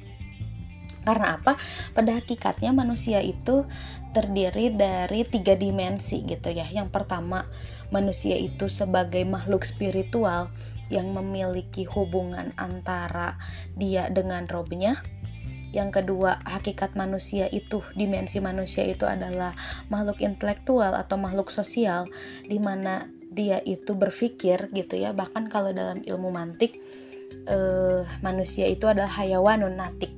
[1.00, 1.56] Karena apa?
[1.95, 3.65] Pada hakikatnya manusia itu
[4.12, 6.67] terdiri dari tiga dimensi gitu ya.
[6.67, 7.48] Yang pertama,
[7.89, 10.52] manusia itu sebagai makhluk spiritual
[10.89, 13.38] yang memiliki hubungan antara
[13.78, 15.02] dia dengan robnya
[15.69, 19.53] yang kedua, hakikat manusia itu, dimensi manusia itu adalah
[19.93, 22.10] makhluk intelektual atau makhluk sosial
[22.45, 25.13] di mana dia itu berpikir gitu ya.
[25.13, 26.73] Bahkan kalau dalam ilmu mantik
[27.45, 30.17] eh, manusia itu adalah hayawanun natik.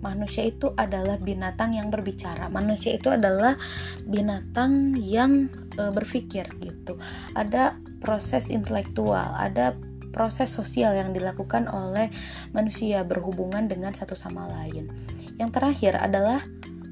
[0.00, 2.46] Manusia itu adalah binatang yang berbicara.
[2.48, 3.58] Manusia itu adalah
[4.06, 6.94] binatang yang e, berpikir gitu.
[7.34, 9.74] Ada proses intelektual, ada
[10.16, 12.08] proses sosial yang dilakukan oleh
[12.56, 14.88] manusia berhubungan dengan satu sama lain.
[15.36, 16.40] Yang terakhir adalah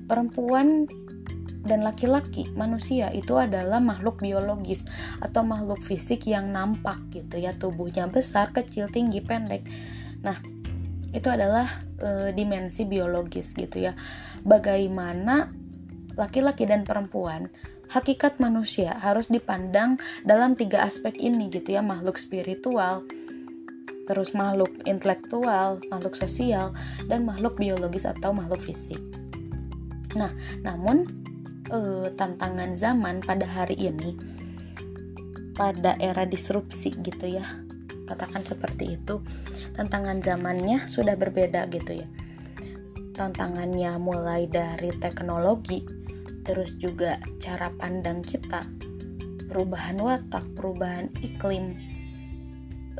[0.05, 0.85] perempuan
[1.65, 2.53] dan laki-laki.
[2.53, 4.85] Manusia itu adalah makhluk biologis
[5.25, 7.57] atau makhluk fisik yang nampak gitu ya.
[7.57, 9.65] Tubuhnya besar kecil tinggi pendek.
[10.21, 10.37] Nah
[11.17, 13.97] itu adalah e, dimensi biologis gitu ya.
[14.45, 15.49] Bagaimana
[16.15, 17.49] laki-laki dan perempuan
[17.95, 23.07] hakikat manusia harus dipandang dalam tiga aspek ini gitu ya makhluk spiritual
[24.05, 26.77] terus makhluk intelektual, makhluk sosial,
[27.09, 29.01] dan makhluk biologis atau makhluk fisik.
[30.13, 30.31] Nah,
[30.61, 31.09] namun
[31.73, 34.13] eh, tantangan zaman pada hari ini,
[35.57, 37.65] pada era disrupsi gitu ya,
[38.05, 39.25] katakan seperti itu,
[39.73, 42.09] tantangan zamannya sudah berbeda gitu ya.
[43.15, 46.04] Tantangannya mulai dari teknologi,
[46.45, 48.63] terus juga cara pandang kita,
[49.49, 51.75] perubahan watak, perubahan iklim,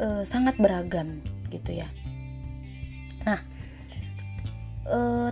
[0.01, 1.21] e, sangat beragam
[1.53, 1.89] gitu ya.
[3.23, 3.41] Nah,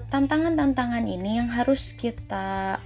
[0.09, 2.81] tantangan-tantangan ini yang harus kita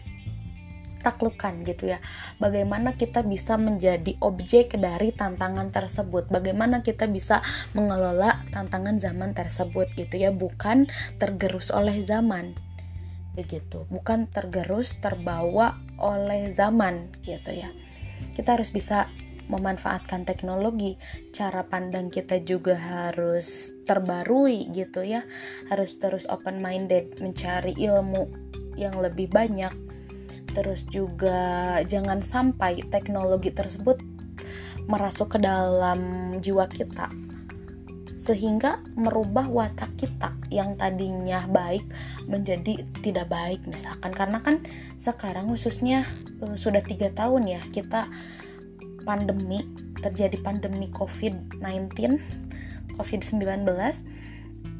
[1.07, 2.03] taklukkan gitu ya.
[2.43, 6.27] Bagaimana kita bisa menjadi objek dari tantangan tersebut?
[6.27, 7.47] Bagaimana kita bisa
[7.79, 10.91] mengelola tantangan zaman tersebut gitu ya, bukan
[11.23, 12.59] tergerus oleh zaman
[13.37, 13.85] begitu.
[13.93, 17.69] Bukan tergerus terbawa oleh zaman gitu ya.
[18.33, 19.13] Kita harus bisa
[19.53, 20.97] memanfaatkan teknologi.
[21.31, 25.23] Cara pandang kita juga harus terbarui gitu ya.
[25.69, 28.27] Harus terus open minded mencari ilmu
[28.75, 29.71] yang lebih banyak.
[30.57, 34.01] Terus juga jangan sampai teknologi tersebut
[34.89, 37.26] merasuk ke dalam jiwa kita
[38.27, 41.87] sehingga merubah watak kita yang tadinya baik
[42.27, 44.11] menjadi tidak baik misalkan.
[44.11, 44.67] Karena kan
[44.99, 46.11] sekarang khususnya
[46.43, 48.11] uh, sudah tiga tahun ya kita
[49.07, 49.63] pandemi
[50.03, 52.19] terjadi pandemi COVID-19
[52.99, 53.47] COVID-19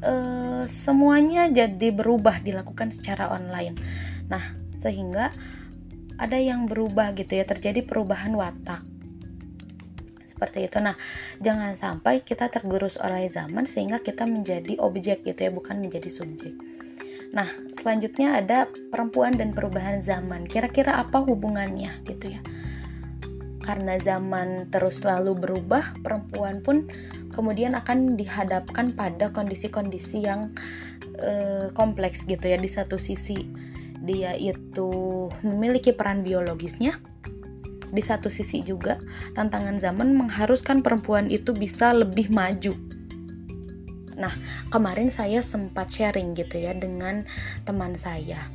[0.03, 3.79] uh, semuanya jadi berubah dilakukan secara online.
[4.27, 4.43] Nah
[4.83, 5.31] sehingga
[6.19, 8.96] ada yang berubah gitu ya terjadi perubahan watak
[10.37, 10.77] seperti itu.
[10.77, 10.93] Nah,
[11.41, 16.53] jangan sampai kita tergerus oleh zaman sehingga kita menjadi objek gitu ya, bukan menjadi subjek.
[17.33, 20.45] Nah, selanjutnya ada perempuan dan perubahan zaman.
[20.45, 22.41] Kira-kira apa hubungannya gitu ya?
[23.65, 26.87] Karena zaman terus selalu berubah, perempuan pun
[27.35, 30.55] kemudian akan dihadapkan pada kondisi-kondisi yang
[31.19, 32.55] e, kompleks gitu ya.
[32.55, 33.43] Di satu sisi
[33.99, 36.95] dia itu memiliki peran biologisnya,
[37.91, 38.99] di satu sisi juga
[39.33, 42.75] tantangan zaman mengharuskan perempuan itu bisa lebih maju.
[44.17, 44.33] Nah,
[44.73, 47.23] kemarin saya sempat sharing gitu ya dengan
[47.63, 48.49] teman saya.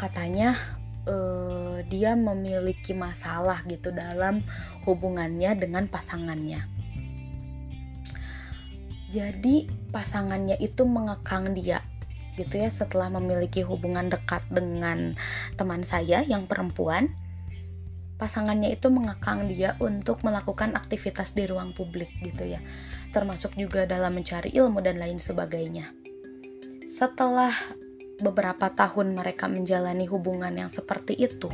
[0.00, 0.56] Katanya
[1.04, 4.40] uh, dia memiliki masalah gitu dalam
[4.88, 6.64] hubungannya dengan pasangannya.
[9.10, 11.82] Jadi pasangannya itu mengekang dia
[12.38, 15.18] gitu ya setelah memiliki hubungan dekat dengan
[15.60, 17.12] teman saya yang perempuan
[18.20, 22.60] pasangannya itu mengekang dia untuk melakukan aktivitas di ruang publik gitu ya
[23.16, 25.96] termasuk juga dalam mencari ilmu dan lain sebagainya
[26.92, 27.56] setelah
[28.20, 31.48] beberapa tahun mereka menjalani hubungan yang seperti itu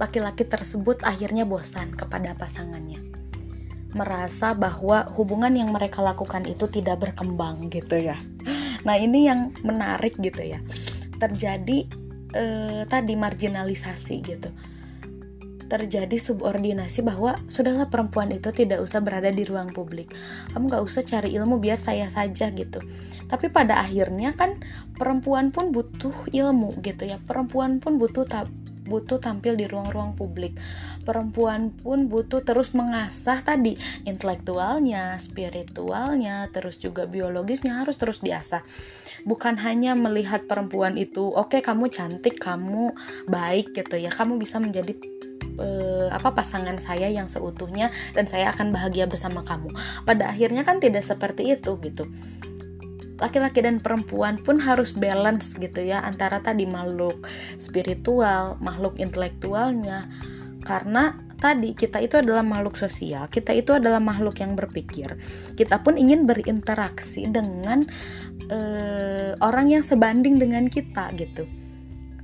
[0.00, 3.06] laki-laki tersebut akhirnya bosan kepada pasangannya
[3.96, 8.20] merasa bahwa hubungan yang mereka lakukan itu tidak berkembang gitu ya.
[8.84, 10.60] Nah, ini yang menarik gitu ya.
[11.16, 11.88] Terjadi
[12.36, 14.52] eh, tadi marginalisasi gitu.
[15.66, 20.14] Terjadi subordinasi bahwa sudahlah perempuan itu tidak usah berada di ruang publik.
[20.54, 22.78] Kamu gak usah cari ilmu biar saya saja gitu.
[23.26, 24.54] Tapi pada akhirnya kan
[24.94, 27.18] perempuan pun butuh ilmu gitu ya.
[27.18, 28.24] Perempuan pun butuh
[28.86, 30.54] butuh tampil di ruang-ruang publik.
[31.02, 33.74] Perempuan pun butuh terus mengasah tadi
[34.06, 38.62] intelektualnya, spiritualnya, terus juga biologisnya harus terus diasah.
[39.26, 42.94] Bukan hanya melihat perempuan itu, oke okay, kamu cantik, kamu
[43.26, 44.94] baik gitu ya, kamu bisa menjadi
[45.58, 49.72] uh, apa pasangan saya yang seutuhnya dan saya akan bahagia bersama kamu.
[50.04, 52.06] Pada akhirnya kan tidak seperti itu gitu
[53.16, 57.24] laki-laki dan perempuan pun harus balance gitu ya antara tadi makhluk
[57.56, 60.08] spiritual, makhluk intelektualnya.
[60.66, 65.16] Karena tadi kita itu adalah makhluk sosial, kita itu adalah makhluk yang berpikir.
[65.54, 67.86] Kita pun ingin berinteraksi dengan
[68.50, 71.46] uh, orang yang sebanding dengan kita gitu.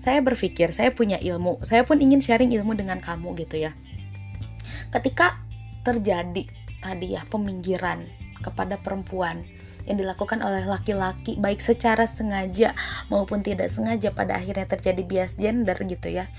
[0.02, 3.70] Saya berpikir, saya punya ilmu, saya pun ingin sharing ilmu dengan kamu gitu ya.
[4.90, 5.38] Ketika
[5.86, 6.42] terjadi
[6.82, 8.10] tadi ya peminggiran
[8.42, 9.46] kepada perempuan,
[9.86, 12.74] yang dilakukan oleh laki-laki baik secara sengaja
[13.10, 16.30] maupun tidak sengaja pada akhirnya terjadi bias gender gitu ya.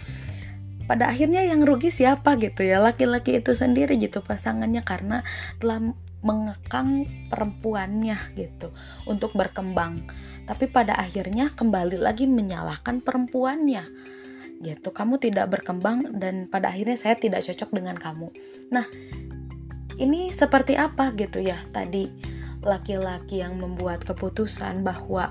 [0.84, 2.84] Pada akhirnya yang rugi siapa gitu ya?
[2.84, 5.24] Laki-laki itu sendiri gitu pasangannya karena
[5.60, 5.80] telah
[6.24, 8.72] mengekang perempuannya gitu
[9.04, 10.08] untuk berkembang
[10.44, 13.84] tapi pada akhirnya kembali lagi menyalahkan perempuannya.
[14.64, 18.32] Gitu kamu tidak berkembang dan pada akhirnya saya tidak cocok dengan kamu.
[18.72, 18.88] Nah
[20.00, 21.60] ini seperti apa gitu ya?
[21.70, 22.10] Tadi
[22.64, 25.30] laki-laki yang membuat keputusan bahwa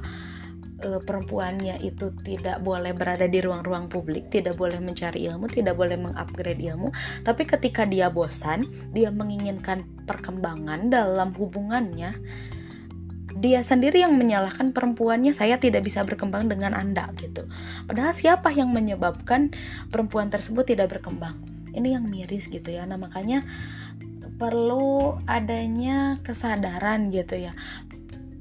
[0.85, 5.97] e, perempuannya itu tidak boleh berada di ruang-ruang publik, tidak boleh mencari ilmu, tidak boleh
[5.97, 6.93] mengupgrade ilmu,
[7.25, 12.13] tapi ketika dia bosan, dia menginginkan perkembangan dalam hubungannya,
[13.33, 17.49] dia sendiri yang menyalahkan perempuannya saya tidak bisa berkembang dengan Anda gitu.
[17.89, 19.55] Padahal siapa yang menyebabkan
[19.89, 21.39] perempuan tersebut tidak berkembang?
[21.73, 22.85] Ini yang miris gitu ya.
[22.85, 23.43] Nah, makanya
[24.37, 27.55] perlu adanya kesadaran gitu ya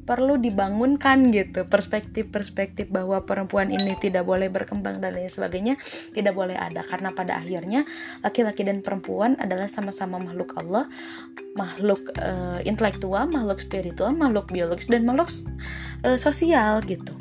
[0.04, 1.66] perlu dibangunkan gitu.
[1.66, 5.78] Perspektif-perspektif bahwa perempuan ini tidak boleh berkembang dan lain sebagainya
[6.12, 6.82] tidak boleh ada.
[6.84, 7.86] Karena pada akhirnya
[8.26, 10.90] laki-laki dan perempuan adalah sama-sama makhluk Allah
[11.52, 15.28] makhluk uh, intelektual makhluk spiritual makhluk biologis dan makhluk
[16.08, 17.12] uh, sosial gitu.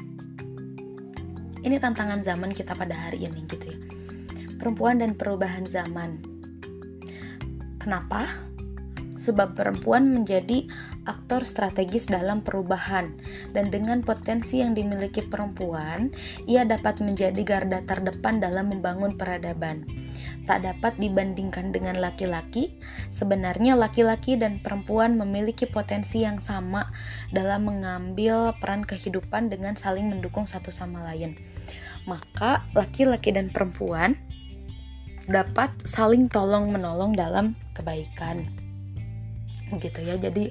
[1.60, 3.78] Ini tantangan zaman kita pada hari ini gitu ya.
[4.56, 6.20] Perempuan dan perubahan zaman.
[7.80, 8.49] Kenapa
[9.20, 10.64] sebab perempuan menjadi
[11.04, 13.12] aktor strategis dalam perubahan
[13.52, 16.08] dan dengan potensi yang dimiliki perempuan,
[16.48, 19.84] ia dapat menjadi garda terdepan dalam membangun peradaban.
[20.48, 22.80] Tak dapat dibandingkan dengan laki-laki,
[23.12, 26.88] sebenarnya laki-laki dan perempuan memiliki potensi yang sama
[27.30, 31.36] dalam mengambil peran kehidupan dengan saling mendukung satu sama lain.
[32.08, 34.16] Maka, laki-laki dan perempuan
[35.30, 38.59] dapat saling tolong-menolong dalam kebaikan
[39.78, 40.18] gitu ya.
[40.18, 40.50] Jadi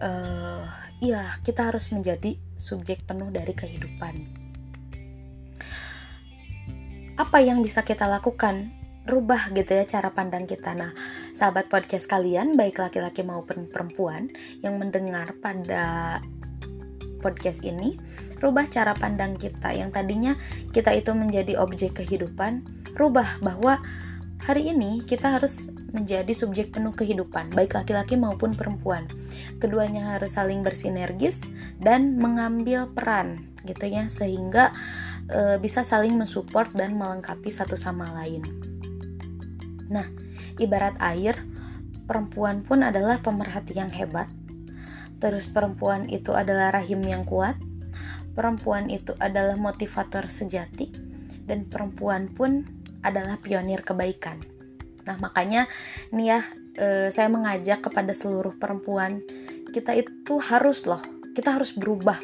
[0.00, 0.64] uh,
[0.98, 4.14] ya kita harus menjadi subjek penuh dari kehidupan.
[7.16, 8.72] Apa yang bisa kita lakukan?
[9.06, 10.74] Rubah gitu ya cara pandang kita.
[10.74, 10.90] Nah
[11.30, 14.26] sahabat podcast kalian baik laki-laki maupun perempuan
[14.66, 16.18] yang mendengar pada
[17.22, 17.94] podcast ini
[18.42, 19.70] rubah cara pandang kita.
[19.72, 20.32] Yang tadinya
[20.74, 22.66] kita itu menjadi objek kehidupan
[22.98, 23.78] rubah bahwa
[24.42, 29.08] hari ini kita harus menjadi subjek penuh kehidupan, baik laki-laki maupun perempuan.
[29.56, 31.40] Keduanya harus saling bersinergis
[31.80, 34.76] dan mengambil peran, gitu ya, sehingga
[35.32, 38.44] e, bisa saling mensupport dan melengkapi satu sama lain.
[39.88, 40.04] Nah,
[40.60, 41.40] ibarat air,
[42.04, 44.28] perempuan pun adalah pemerhati yang hebat.
[45.16, 47.56] Terus perempuan itu adalah rahim yang kuat.
[48.36, 50.92] Perempuan itu adalah motivator sejati
[51.48, 52.68] dan perempuan pun
[53.00, 54.55] adalah pionir kebaikan.
[55.06, 55.70] Nah, makanya
[56.10, 56.40] nih ya
[56.76, 59.22] eh, saya mengajak kepada seluruh perempuan,
[59.70, 61.00] kita itu harus loh,
[61.32, 62.18] kita harus berubah.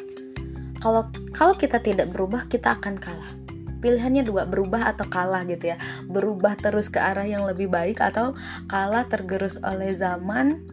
[0.83, 3.31] Kalau kalau kita tidak berubah, kita akan kalah.
[3.79, 5.77] Pilihannya dua, berubah atau kalah gitu ya.
[6.07, 8.31] Berubah terus ke arah yang lebih baik atau
[8.71, 10.63] kalah tergerus oleh zaman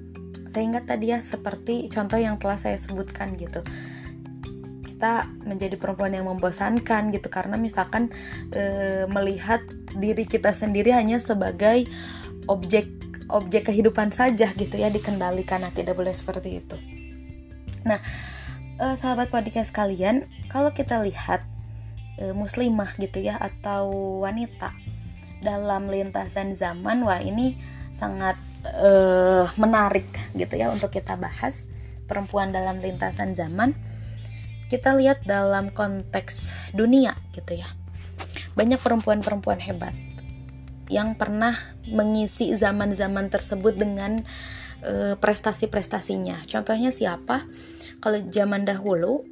[0.50, 3.62] sehingga tadi ya seperti contoh yang telah saya sebutkan gitu
[5.00, 7.32] kita menjadi perempuan yang membosankan gitu.
[7.32, 8.12] Karena misalkan
[8.52, 9.64] e, melihat
[9.96, 11.88] diri kita sendiri hanya sebagai
[12.44, 12.84] objek
[13.32, 15.64] objek kehidupan saja gitu ya dikendalikan.
[15.64, 16.76] Nah tidak boleh seperti itu.
[17.88, 17.96] Nah
[18.76, 21.48] e, sahabat podcast kalian kalau kita lihat
[22.20, 23.88] e, muslimah gitu ya atau
[24.20, 24.76] wanita
[25.40, 27.56] dalam lintasan zaman wah ini
[27.96, 28.36] sangat
[28.68, 30.04] uh, menarik
[30.36, 31.64] gitu ya untuk kita bahas.
[32.04, 33.72] Perempuan dalam lintasan zaman
[34.70, 37.68] kita lihat dalam konteks dunia gitu ya
[38.54, 39.92] banyak perempuan-perempuan hebat
[40.90, 41.54] yang pernah
[41.86, 44.22] mengisi zaman-zaman tersebut dengan
[44.86, 47.44] uh, prestasi-prestasinya contohnya siapa
[47.98, 49.26] kalau zaman dahulu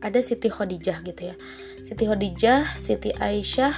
[0.00, 1.36] ada Siti Khadijah gitu ya
[1.90, 3.74] Siti Khadijah, Siti Aisyah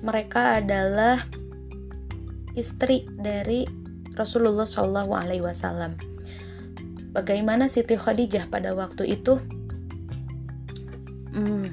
[0.00, 1.28] mereka adalah
[2.56, 3.68] istri dari
[4.16, 6.00] Rasulullah Shallallahu Alaihi Wasallam.
[7.12, 9.40] Bagaimana Siti Khadijah pada waktu itu?
[11.34, 11.70] Hmm,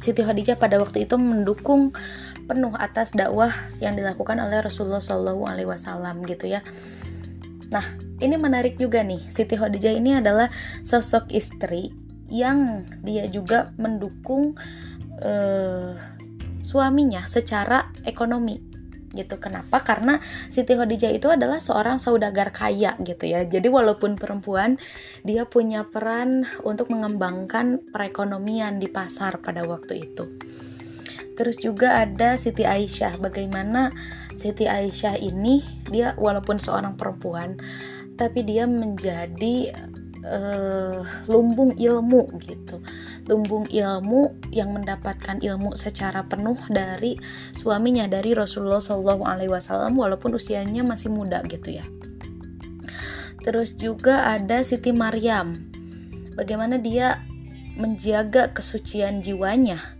[0.00, 1.96] Siti Khadijah pada waktu itu mendukung
[2.44, 6.60] penuh atas dakwah yang dilakukan oleh Rasulullah Shallallahu Alaihi Wasallam gitu ya.
[7.72, 7.84] Nah,
[8.20, 9.24] ini menarik juga nih.
[9.32, 10.52] Siti Khadijah ini adalah
[10.84, 11.90] sosok istri
[12.28, 14.56] yang dia juga mendukung
[15.24, 15.96] uh,
[16.60, 18.73] suaminya secara ekonomi
[19.14, 19.38] gitu.
[19.38, 19.80] Kenapa?
[19.80, 20.18] Karena
[20.50, 23.46] Siti Khadijah itu adalah seorang saudagar kaya gitu ya.
[23.46, 24.76] Jadi walaupun perempuan,
[25.22, 30.26] dia punya peran untuk mengembangkan perekonomian di pasar pada waktu itu.
[31.34, 33.18] Terus juga ada Siti Aisyah.
[33.18, 33.90] Bagaimana
[34.38, 37.58] Siti Aisyah ini dia walaupun seorang perempuan,
[38.14, 39.74] tapi dia menjadi
[40.24, 42.80] uh, lumbung ilmu gitu.
[43.28, 47.16] Lumbung ilmu yang mendapatkan ilmu secara penuh dari
[47.54, 51.84] suaminya dari Rasulullah Shallallahu Alaihi Wasallam walaupun usianya masih muda gitu ya.
[53.44, 55.68] Terus juga ada Siti Maryam.
[56.34, 57.22] Bagaimana dia
[57.76, 59.94] menjaga kesucian jiwanya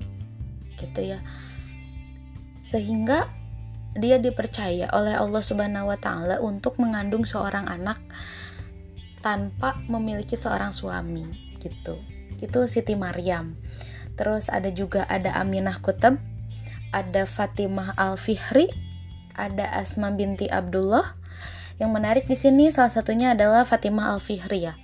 [0.81, 1.21] gitu ya.
[2.65, 3.31] Sehingga
[3.95, 8.03] dia dipercaya oleh Allah Subhanahu wa taala untuk mengandung seorang anak
[9.25, 11.97] tanpa memiliki seorang suami gitu.
[12.45, 13.57] Itu Siti Maryam.
[14.21, 16.21] Terus ada juga ada Aminah Kutub
[16.95, 18.71] ada Fatimah Al Fihri
[19.35, 21.19] ada Asma binti Abdullah.
[21.83, 24.79] Yang menarik di sini salah satunya adalah Fatimah Al Fihri ya.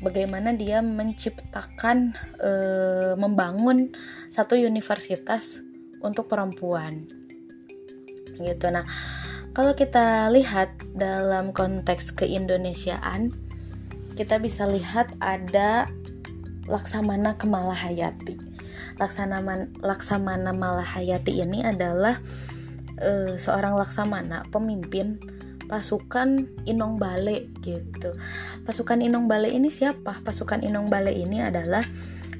[0.00, 2.52] Bagaimana dia menciptakan e,
[3.18, 3.92] membangun
[4.30, 5.60] satu universitas
[6.00, 7.10] untuk perempuan
[8.38, 8.66] gitu.
[8.72, 8.86] Nah
[9.50, 13.34] kalau kita lihat dalam konteks keindonesiaan,
[14.14, 15.90] kita bisa lihat ada
[16.70, 18.38] Laksamana Kemalahayati.
[19.00, 22.20] Laksamana Laksamana Malahayati ini adalah
[23.00, 25.18] uh, seorang laksamana, pemimpin
[25.66, 28.14] pasukan Inong Bale gitu.
[28.66, 30.18] Pasukan Inong Bale ini siapa?
[30.22, 31.82] Pasukan Inong Bale ini adalah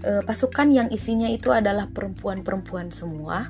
[0.03, 3.49] uh, pasukan yang isinya itu adalah perempuan-perempuan semua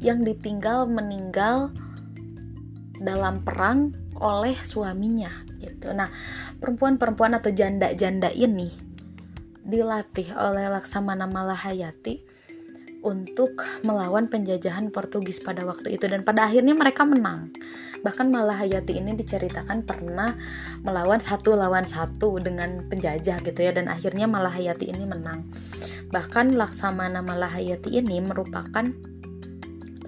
[0.00, 1.68] yang ditinggal meninggal
[3.00, 5.90] dalam perang oleh suaminya gitu.
[5.96, 6.12] Nah,
[6.60, 8.68] perempuan-perempuan atau janda-janda ini
[9.64, 12.28] dilatih oleh Laksamana Malahayati
[13.00, 17.48] untuk melawan penjajahan Portugis pada waktu itu dan pada akhirnya mereka menang.
[18.04, 20.36] Bahkan Malahayati ini diceritakan pernah
[20.84, 25.48] melawan satu lawan satu dengan penjajah gitu ya dan akhirnya Malahayati ini menang.
[26.12, 28.84] Bahkan Laksamana Malahayati ini merupakan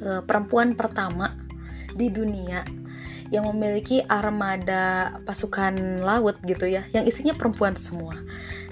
[0.04, 1.32] uh, perempuan pertama
[1.96, 2.81] di dunia
[3.32, 8.12] yang memiliki armada pasukan laut gitu ya yang isinya perempuan semua.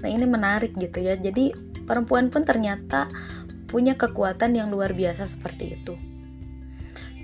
[0.05, 1.17] Nah ini menarik gitu ya.
[1.17, 1.57] Jadi
[1.89, 3.09] perempuan pun ternyata
[3.65, 5.97] punya kekuatan yang luar biasa seperti itu.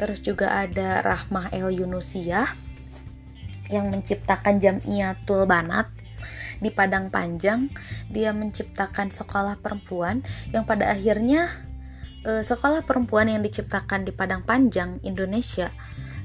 [0.00, 2.48] Terus juga ada Rahmah El Yunusiah
[3.68, 5.92] yang menciptakan Jamiatul Banat
[6.64, 7.68] di Padang Panjang.
[8.08, 10.24] Dia menciptakan sekolah perempuan
[10.56, 11.52] yang pada akhirnya
[12.24, 15.68] eh, sekolah perempuan yang diciptakan di Padang Panjang Indonesia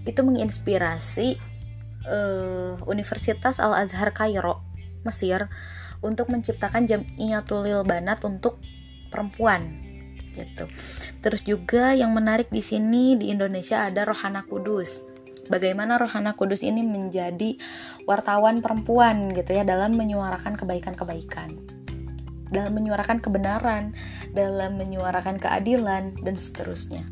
[0.06, 1.38] itu menginspirasi
[2.10, 4.66] uh, Universitas Al Azhar Kairo
[5.06, 5.49] Mesir
[6.02, 8.58] untuk menciptakan Jamiatul Banat untuk
[9.14, 9.91] perempuan
[10.34, 10.66] gitu.
[11.20, 15.04] Terus juga yang menarik di sini di Indonesia ada Rohana Kudus.
[15.52, 17.60] Bagaimana Rohana Kudus ini menjadi
[18.08, 21.60] wartawan perempuan gitu ya dalam menyuarakan kebaikan-kebaikan.
[22.52, 23.95] Dalam menyuarakan kebenaran,
[24.32, 27.04] dalam menyuarakan keadilan dan seterusnya.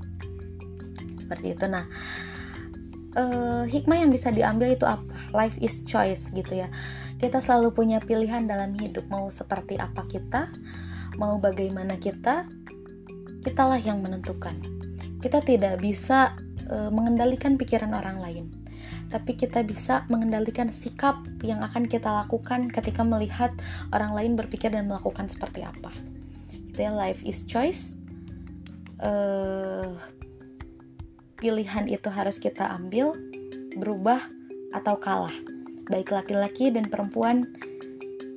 [1.19, 1.65] Seperti itu.
[1.67, 1.87] Nah,
[3.17, 5.15] uh, hikmah yang bisa diambil itu apa?
[5.33, 6.67] Life is choice gitu ya.
[7.17, 10.51] Kita selalu punya pilihan dalam hidup mau seperti apa kita,
[11.17, 12.45] mau bagaimana kita,
[13.41, 14.57] kitalah yang menentukan.
[15.19, 16.35] Kita tidak bisa
[16.69, 18.45] uh, mengendalikan pikiran orang lain,
[19.11, 23.51] tapi kita bisa mengendalikan sikap yang akan kita lakukan ketika melihat
[23.91, 25.91] orang lain berpikir dan melakukan seperti apa.
[26.69, 27.91] gitu ya life is choice
[29.03, 29.91] uh,
[31.39, 33.15] pilihan itu harus kita ambil
[33.79, 34.19] berubah
[34.75, 35.33] atau kalah
[35.89, 37.49] baik laki-laki dan perempuan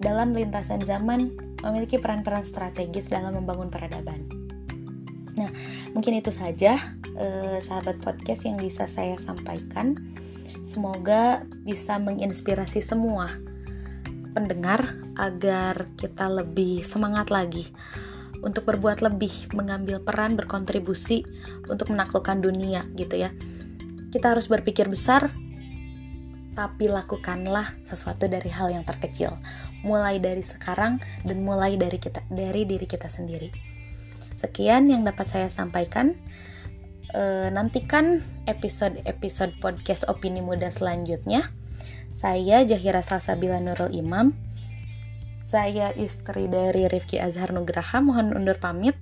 [0.01, 4.19] dalam lintasan zaman memiliki peran-peran strategis dalam membangun peradaban.
[5.37, 5.51] Nah,
[5.95, 9.95] mungkin itu saja eh, sahabat podcast yang bisa saya sampaikan.
[10.73, 13.29] Semoga bisa menginspirasi semua
[14.33, 17.69] pendengar agar kita lebih semangat lagi
[18.43, 21.22] untuk berbuat lebih, mengambil peran berkontribusi
[21.70, 23.30] untuk menaklukkan dunia gitu ya.
[24.12, 25.32] Kita harus berpikir besar,
[26.53, 29.40] tapi lakukanlah sesuatu dari hal yang terkecil,
[29.80, 33.49] mulai dari sekarang dan mulai dari kita dari diri kita sendiri.
[34.36, 36.18] Sekian yang dapat saya sampaikan
[37.14, 41.49] e, nantikan episode-episode podcast Opini Muda selanjutnya.
[42.12, 44.52] Saya Jahira Salsabila Nurul Imam.
[45.53, 48.01] Saya istri dari Rifki Azhar Nugraha.
[48.01, 48.97] Mohon undur pamit.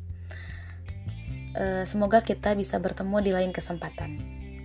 [1.55, 4.19] E, semoga kita bisa bertemu di lain kesempatan.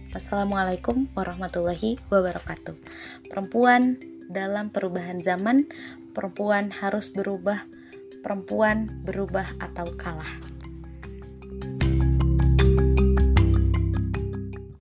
[0.10, 2.74] Wassalamualaikum warahmatullahi wabarakatuh.
[3.30, 4.02] Perempuan
[4.34, 5.70] dalam perubahan zaman,
[6.18, 7.70] perempuan harus berubah,
[8.26, 10.42] perempuan berubah atau kalah.